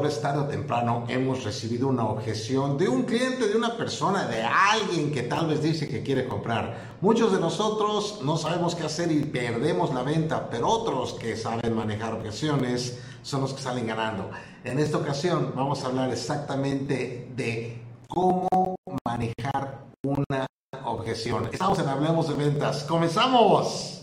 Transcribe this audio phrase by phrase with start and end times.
[0.00, 4.42] Vendedores tarde o temprano hemos recibido una objeción de un cliente, de una persona, de
[4.42, 6.96] alguien que tal vez dice que quiere comprar.
[7.02, 11.76] Muchos de nosotros no sabemos qué hacer y perdemos la venta, pero otros que saben
[11.76, 14.30] manejar objeciones son los que salen ganando.
[14.64, 18.76] En esta ocasión vamos a hablar exactamente de cómo
[19.06, 20.46] manejar una
[20.86, 21.50] objeción.
[21.52, 22.84] Estamos en Hablemos de Ventas.
[22.84, 23.99] ¡Comenzamos!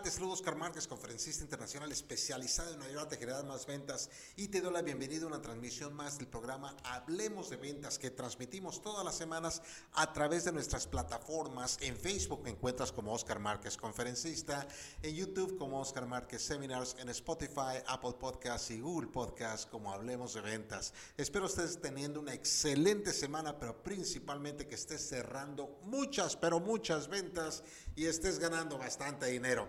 [0.00, 4.62] Te saludo Oscar Márquez, conferencista internacional especializado en ayudarte a generar más ventas y te
[4.62, 9.04] doy la bienvenida a una transmisión más del programa Hablemos de Ventas que transmitimos todas
[9.04, 9.60] las semanas
[9.92, 11.76] a través de nuestras plataformas.
[11.82, 14.66] En Facebook me encuentras como Oscar Márquez, conferencista,
[15.02, 20.32] en YouTube como Oscar Márquez Seminars, en Spotify, Apple Podcasts y Google Podcasts como Hablemos
[20.32, 20.94] de Ventas.
[21.18, 27.62] Espero estés teniendo una excelente semana, pero principalmente que estés cerrando muchas, pero muchas ventas
[27.94, 29.68] y estés ganando bastante dinero.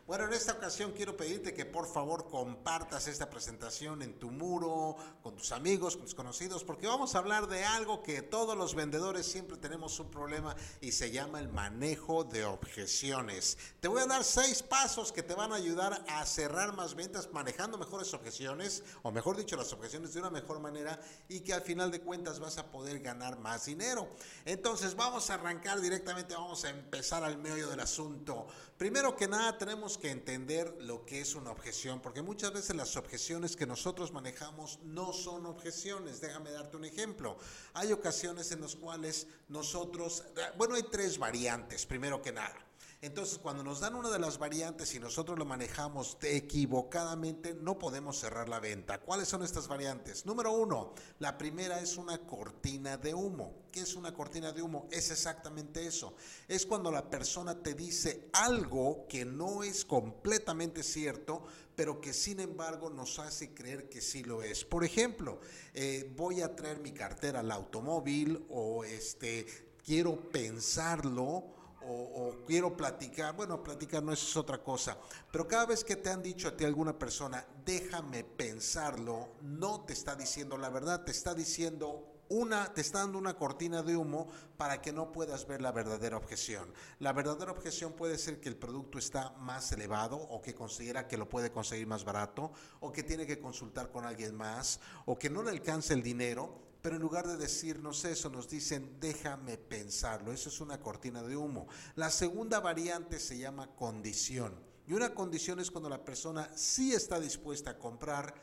[0.07, 4.97] Bueno, en esta ocasión quiero pedirte que por favor compartas esta presentación en tu muro,
[5.21, 8.73] con tus amigos, con tus conocidos, porque vamos a hablar de algo que todos los
[8.73, 13.57] vendedores siempre tenemos un problema y se llama el manejo de objeciones.
[13.79, 17.29] Te voy a dar seis pasos que te van a ayudar a cerrar más ventas
[17.31, 20.99] manejando mejores objeciones, o mejor dicho, las objeciones de una mejor manera
[21.29, 24.09] y que al final de cuentas vas a poder ganar más dinero.
[24.45, 28.47] Entonces vamos a arrancar directamente, vamos a empezar al medio del asunto.
[28.77, 32.95] Primero que nada tenemos que entender lo que es una objeción, porque muchas veces las
[32.97, 36.21] objeciones que nosotros manejamos no son objeciones.
[36.21, 37.37] Déjame darte un ejemplo.
[37.73, 40.23] Hay ocasiones en las cuales nosotros,
[40.57, 42.70] bueno, hay tres variantes, primero que nada.
[43.03, 48.19] Entonces, cuando nos dan una de las variantes y nosotros lo manejamos equivocadamente, no podemos
[48.19, 49.01] cerrar la venta.
[49.01, 50.23] ¿Cuáles son estas variantes?
[50.27, 53.55] Número uno, la primera es una cortina de humo.
[53.71, 54.87] ¿Qué es una cortina de humo?
[54.91, 56.13] Es exactamente eso.
[56.47, 61.43] Es cuando la persona te dice algo que no es completamente cierto,
[61.75, 64.63] pero que sin embargo nos hace creer que sí lo es.
[64.63, 65.39] Por ejemplo,
[65.73, 69.47] eh, voy a traer mi cartera al automóvil o este,
[69.83, 74.97] quiero pensarlo o, quiero platicar, bueno, platicar no es otra cosa,
[75.31, 79.93] pero cada vez que te han dicho a ti alguna persona, déjame pensarlo, no te
[79.93, 84.29] está diciendo la verdad, te está diciendo una, te está dando una cortina de humo
[84.55, 86.73] para que no puedas ver la verdadera objeción.
[86.99, 91.17] La verdadera objeción puede ser que el producto está más elevado o que considera que
[91.17, 95.29] lo puede conseguir más barato o que tiene que consultar con alguien más o que
[95.29, 100.33] no le alcanza el dinero pero en lugar de decirnos eso, nos dicen, déjame pensarlo.
[100.33, 101.67] Eso es una cortina de humo.
[101.95, 104.55] La segunda variante se llama condición.
[104.87, 108.33] Y una condición es cuando la persona sí está dispuesta a comprar,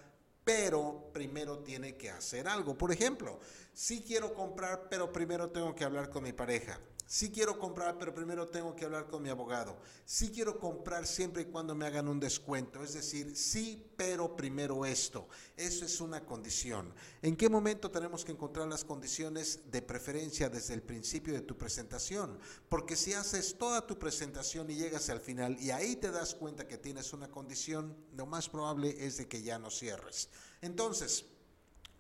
[0.44, 2.78] pero primero tiene que hacer algo.
[2.78, 3.41] Por ejemplo,
[3.72, 6.78] sí quiero comprar, pero primero tengo que hablar con mi pareja.
[7.11, 9.79] Sí quiero comprar, pero primero tengo que hablar con mi abogado.
[10.05, 12.85] Sí quiero comprar siempre y cuando me hagan un descuento.
[12.85, 15.27] Es decir, sí, pero primero esto.
[15.57, 16.93] Eso es una condición.
[17.23, 21.57] ¿En qué momento tenemos que encontrar las condiciones de preferencia desde el principio de tu
[21.57, 22.39] presentación?
[22.69, 26.69] Porque si haces toda tu presentación y llegas al final y ahí te das cuenta
[26.69, 30.28] que tienes una condición, lo más probable es de que ya no cierres.
[30.61, 31.25] Entonces,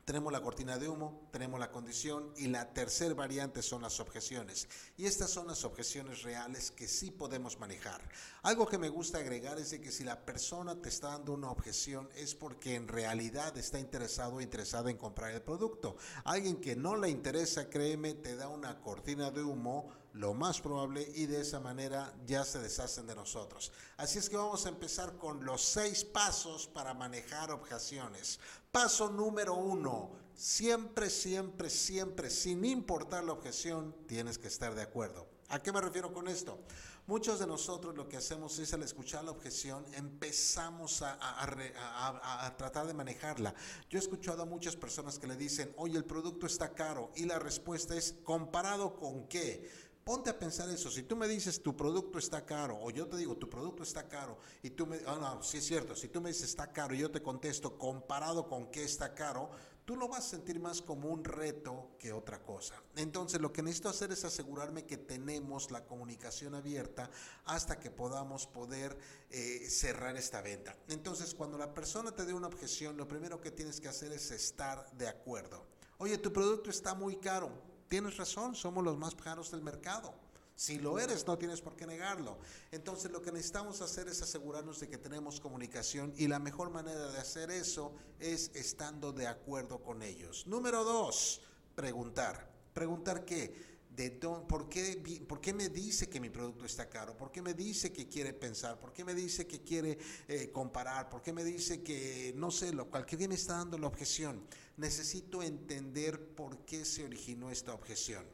[0.08, 4.66] tenemos la cortina de humo, tenemos la condición y la tercera variante son las objeciones.
[4.96, 8.00] Y estas son las objeciones reales que sí podemos manejar.
[8.40, 11.50] Algo que me gusta agregar es de que si la persona te está dando una
[11.50, 15.98] objeción es porque en realidad está interesado o interesada en comprar el producto.
[16.24, 21.08] Alguien que no le interesa, créeme, te da una cortina de humo lo más probable
[21.14, 23.70] y de esa manera ya se deshacen de nosotros.
[23.96, 28.40] Así es que vamos a empezar con los seis pasos para manejar objeciones.
[28.72, 35.28] Paso número uno, siempre, siempre, siempre, sin importar la objeción, tienes que estar de acuerdo.
[35.50, 36.58] ¿A qué me refiero con esto?
[37.06, 42.92] Muchos de nosotros lo que hacemos es al escuchar la objeción empezamos a, tratar de
[42.92, 43.54] manejarla.
[43.88, 47.24] Yo he escuchado a muchas personas que le dicen, oye, el producto está caro y
[47.24, 49.87] la respuesta es, ¿comparado con qué?
[50.08, 50.90] Ponte a pensar eso.
[50.90, 54.08] Si tú me dices tu producto está caro, o yo te digo tu producto está
[54.08, 56.94] caro, y tú me, ah, no, sí es cierto, si tú me dices está caro
[56.94, 59.50] y yo te contesto comparado con qué está caro,
[59.84, 62.82] tú lo vas a sentir más como un reto que otra cosa.
[62.96, 67.10] Entonces lo que necesito hacer es asegurarme que tenemos la comunicación abierta
[67.44, 68.96] hasta que podamos poder
[69.28, 70.74] eh, cerrar esta venta.
[70.88, 74.30] Entonces cuando la persona te dé una objeción, lo primero que tienes que hacer es
[74.30, 75.66] estar de acuerdo.
[75.98, 77.76] Oye, tu producto está muy caro.
[77.88, 80.14] Tienes razón, somos los más caros del mercado.
[80.54, 82.36] Si lo eres, no tienes por qué negarlo.
[82.72, 87.12] Entonces lo que necesitamos hacer es asegurarnos de que tenemos comunicación y la mejor manera
[87.12, 90.46] de hacer eso es estando de acuerdo con ellos.
[90.48, 91.42] Número dos,
[91.76, 92.50] preguntar.
[92.74, 93.77] ¿Preguntar qué?
[93.98, 97.16] De ¿por, qué, ¿Por qué me dice que mi producto está caro?
[97.16, 98.78] ¿Por qué me dice que quiere pensar?
[98.78, 99.98] ¿Por qué me dice que quiere
[100.28, 101.08] eh, comparar?
[101.08, 104.46] ¿Por qué me dice que no sé lo cual que me está dando la objeción?
[104.76, 108.24] Necesito entender por qué se originó esta objeción.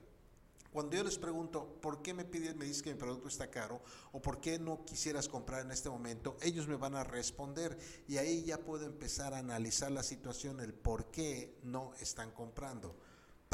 [0.71, 3.81] Cuando yo les pregunto por qué me piden, me dices que mi producto está caro
[4.13, 8.19] o por qué no quisieras comprar en este momento, ellos me van a responder y
[8.19, 12.99] ahí ya puedo empezar a analizar la situación, el por qué no están comprando.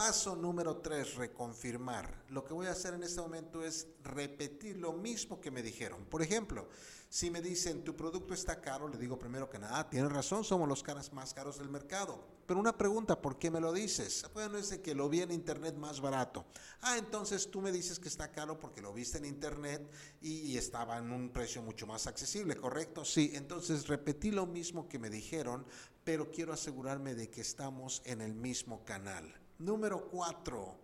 [0.00, 2.25] Paso número tres, reconfirmar.
[2.31, 6.06] Lo que voy a hacer en este momento es repetir lo mismo que me dijeron.
[6.06, 6.70] Por ejemplo,
[7.11, 10.43] si me dicen tu producto está caro, le digo primero que nada, ah, tienes razón,
[10.43, 12.25] somos los caras más caros del mercado.
[12.47, 14.25] Pero una pregunta, ¿por qué me lo dices?
[14.32, 16.47] Bueno, es de que lo vi en internet más barato.
[16.81, 19.87] Ah, entonces tú me dices que está caro porque lo viste en internet
[20.23, 23.05] y, estaba en un precio mucho más accesible, ¿correcto?
[23.05, 25.67] Sí, entonces repetí lo mismo que me dijeron,
[26.05, 29.41] pero quiero asegurarme de que estamos en el mismo canal.
[29.60, 30.76] Número cuatro,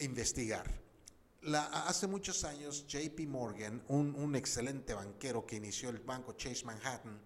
[0.00, 0.88] investigar
[1.54, 7.20] hace muchos años, JP Morgan, un, excelente banquero que inició el banco Chase Manhattan,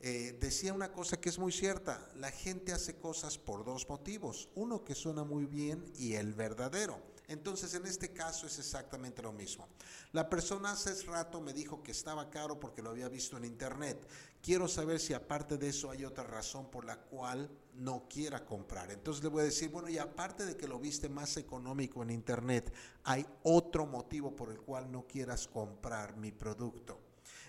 [0.00, 4.48] eh, decía una cosa que es muy cierta, la gente hace cosas por dos motivos,
[4.54, 7.00] uno que suena muy bien y el verdadero.
[7.34, 9.68] Entonces, en este caso es exactamente lo mismo.
[10.12, 14.06] La persona hace rato me dijo que estaba caro porque lo había visto en internet.
[14.40, 18.92] Quiero saber si aparte de eso hay otra razón por la cual no quiera comprar.
[18.92, 22.10] Entonces le voy a decir, bueno, y aparte de que lo viste más económico en
[22.10, 22.72] internet,
[23.02, 27.03] hay otro motivo por el cual no quieras comprar mi producto.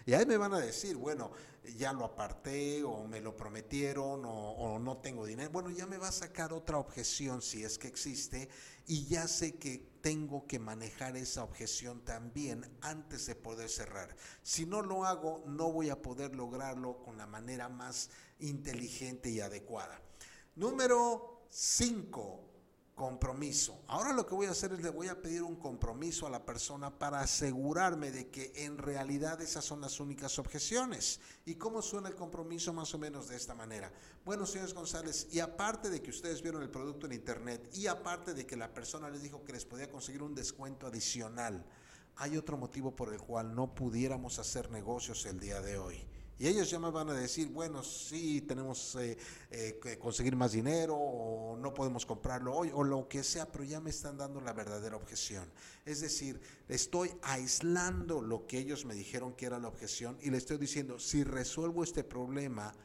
[0.05, 1.31] Y ahí me van a decir, bueno,
[1.77, 5.49] ya lo aparté o me lo prometieron o, no tengo dinero.
[5.49, 8.47] Bueno, ya me va a sacar otra objeción si es que existe
[8.85, 14.15] y ya sé que tengo que manejar esa objeción también antes de poder cerrar.
[14.43, 19.39] Si no lo hago, no voy a poder lograrlo con la manera más inteligente y
[19.39, 19.99] adecuada.
[20.55, 22.54] Número 5
[22.95, 23.83] compromiso.
[23.87, 26.45] Ahora lo que voy a hacer es le voy a pedir un compromiso a la
[26.45, 31.19] persona para asegurarme de que en realidad esas son las únicas objeciones.
[31.45, 33.91] ¿Y cómo suena el compromiso más o menos de esta manera?
[34.23, 38.33] Bueno, señores González, y aparte de que ustedes vieron el producto en internet y aparte
[38.33, 41.65] de que la persona les dijo que les podía conseguir un descuento adicional,
[42.15, 46.14] hay otro motivo por el cual no pudiéramos hacer negocios el día de hoy.
[46.37, 49.17] Y ellos ya me van a decir, bueno, sí, tenemos eh,
[49.51, 53.63] eh, que conseguir más dinero o no podemos comprarlo hoy o lo que sea, pero
[53.63, 55.49] ya me están dando la verdadera objeción.
[55.85, 60.37] Es decir, estoy aislando lo que ellos me dijeron que era la objeción y le
[60.37, 62.75] estoy diciendo, si resuelvo este problema,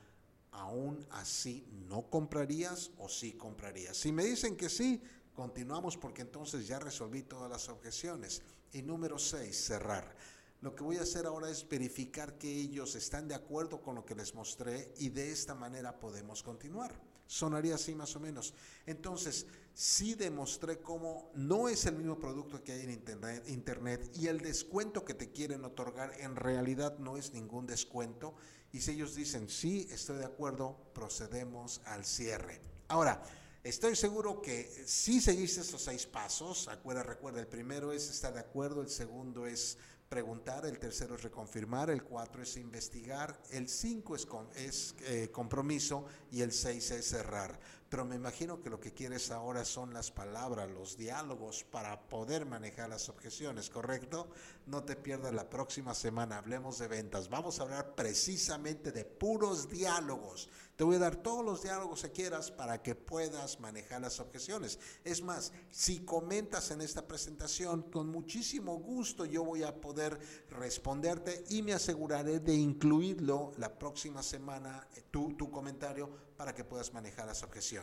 [0.52, 3.96] aún así no comprarías o sí comprarías.
[3.96, 5.02] Si me dicen que sí,
[5.34, 8.42] continuamos porque entonces ya resolví todas las objeciones.
[8.72, 10.14] Y número seis, cerrar.
[10.60, 14.04] Lo que voy a hacer ahora es verificar que ellos están de acuerdo con lo
[14.04, 16.94] que les mostré y de esta manera podemos continuar.
[17.26, 18.52] Sonaría así más o menos.
[18.84, 22.90] Entonces, sí demostré cómo no es el mismo producto que hay en
[23.46, 28.34] internet, y el descuento que te quieren otorgar en realidad no es ningún descuento.
[28.72, 32.60] Y si ellos dicen, sí, estoy de acuerdo, procedemos al cierre.
[32.88, 33.22] Ahora,
[33.62, 38.40] Estoy seguro que si seguiste esos seis pasos, acuerda, recuerda, el primero es estar de
[38.40, 39.76] acuerdo, el segundo es
[40.10, 44.26] preguntar, el tercero es reconfirmar, el cuatro es investigar, el cinco es,
[44.56, 47.56] es eh, compromiso y el seis es cerrar.
[47.90, 52.46] Pero me imagino que lo que quieres ahora son las palabras, los diálogos para poder
[52.46, 54.30] manejar las objeciones, ¿correcto?
[54.66, 57.28] No te pierdas la próxima semana, hablemos de ventas.
[57.28, 60.48] Vamos a hablar precisamente de puros diálogos
[60.80, 64.78] te voy a dar todos los diálogos que quieras para que puedas manejar las objeciones.
[65.04, 70.18] Es más, si comentas en esta presentación, con muchísimo gusto yo voy a poder
[70.48, 76.64] responderte y me aseguraré de incluirlo la próxima semana, eh, tu, tu comentario, para que
[76.64, 77.79] puedas manejar las objeciones.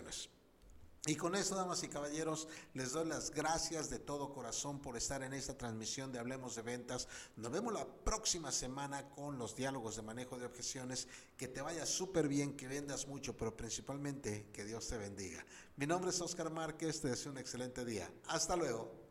[1.07, 5.23] Y con eso, damas y caballeros, les doy las gracias de todo corazón por estar
[5.23, 7.07] en esta transmisión de Hablemos de Ventas.
[7.37, 11.07] Nos vemos la próxima semana con los diálogos de manejo de objeciones.
[11.37, 15.45] Que te vaya súper bien, que vendas mucho, pero principalmente que Dios te bendiga.
[15.77, 18.11] Mi nombre es Oscar Márquez, te deseo un excelente día.
[18.27, 19.06] Hasta luego.